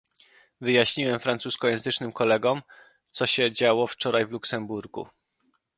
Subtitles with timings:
[0.61, 2.61] Wyjaśniłem francuskojęzycznym kolegom,
[3.11, 5.07] co się działo wczoraj w Luksemburgu